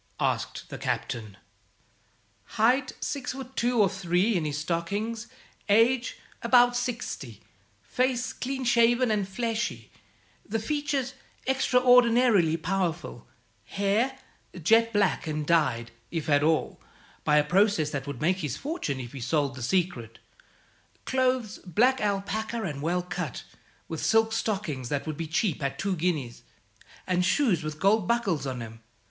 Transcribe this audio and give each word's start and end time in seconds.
asked 0.19 0.67
the 0.69 0.79
Captain. 0.79 1.37
"Height, 2.57 2.91
six 3.01 3.33
foot 3.33 3.55
two 3.55 3.79
or 3.79 3.87
three 3.87 4.35
in 4.35 4.45
his 4.45 4.57
stockings; 4.57 5.27
age, 5.69 6.17
about 6.41 6.75
sixty; 6.75 7.43
face, 7.83 8.33
clean 8.33 8.63
shaven 8.63 9.11
and 9.11 9.29
fleshy; 9.29 9.91
the 10.43 10.57
features 10.57 11.13
extraordinarily 11.47 12.57
powerful; 12.57 13.27
hair, 13.65 14.17
jet 14.63 14.91
black, 14.91 15.27
and 15.27 15.45
dyed 15.45 15.91
(if 16.09 16.27
at 16.31 16.41
all) 16.41 16.81
by 17.23 17.37
a 17.37 17.43
process 17.43 17.91
that 17.91 18.07
would 18.07 18.19
make 18.19 18.37
his 18.37 18.57
fortune 18.57 18.99
if 18.99 19.13
he 19.13 19.21
sold 19.21 19.53
the 19.53 19.61
secret; 19.61 20.17
clothes, 21.05 21.59
black 21.59 22.01
alpaca 22.03 22.63
and 22.63 22.81
well 22.81 23.03
cut, 23.03 23.43
with 23.87 24.03
silk 24.03 24.33
stockings 24.33 24.89
that 24.89 25.05
would 25.05 25.15
be 25.15 25.27
cheap 25.27 25.61
at 25.61 25.77
two 25.77 25.95
guineas, 25.95 26.41
and 27.05 27.23
shoes 27.23 27.61
with 27.61 27.79
gold 27.79 28.07
buckles 28.07 28.47
on 28.47 28.63
'em. 28.63 28.81